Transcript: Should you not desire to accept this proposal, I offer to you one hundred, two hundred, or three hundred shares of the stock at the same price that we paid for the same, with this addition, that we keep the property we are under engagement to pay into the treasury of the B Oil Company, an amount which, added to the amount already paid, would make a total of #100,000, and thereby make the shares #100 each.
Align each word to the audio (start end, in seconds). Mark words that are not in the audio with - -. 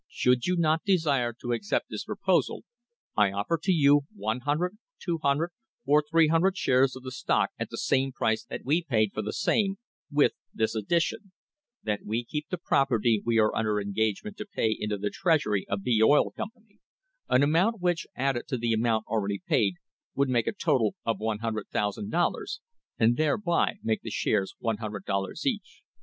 Should 0.09 0.47
you 0.47 0.57
not 0.57 0.83
desire 0.83 1.31
to 1.41 1.53
accept 1.53 1.91
this 1.91 2.05
proposal, 2.05 2.63
I 3.15 3.31
offer 3.31 3.59
to 3.61 3.71
you 3.71 4.07
one 4.15 4.39
hundred, 4.39 4.79
two 4.99 5.19
hundred, 5.21 5.51
or 5.85 6.01
three 6.01 6.27
hundred 6.29 6.57
shares 6.57 6.95
of 6.95 7.03
the 7.03 7.11
stock 7.11 7.51
at 7.59 7.69
the 7.69 7.77
same 7.77 8.11
price 8.11 8.43
that 8.45 8.61
we 8.65 8.81
paid 8.83 9.11
for 9.13 9.21
the 9.21 9.31
same, 9.31 9.75
with 10.11 10.31
this 10.51 10.73
addition, 10.73 11.33
that 11.83 11.99
we 12.03 12.25
keep 12.25 12.49
the 12.49 12.57
property 12.57 13.21
we 13.23 13.37
are 13.37 13.55
under 13.55 13.79
engagement 13.79 14.37
to 14.37 14.47
pay 14.47 14.75
into 14.75 14.97
the 14.97 15.11
treasury 15.13 15.67
of 15.69 15.81
the 15.83 15.97
B 15.97 16.01
Oil 16.03 16.31
Company, 16.31 16.79
an 17.29 17.43
amount 17.43 17.79
which, 17.79 18.07
added 18.15 18.47
to 18.47 18.57
the 18.57 18.73
amount 18.73 19.05
already 19.05 19.43
paid, 19.47 19.75
would 20.15 20.29
make 20.29 20.47
a 20.47 20.51
total 20.51 20.95
of 21.05 21.19
#100,000, 21.19 22.59
and 22.97 23.17
thereby 23.17 23.75
make 23.83 24.01
the 24.01 24.09
shares 24.09 24.55
#100 24.63 25.45
each. 25.45 25.83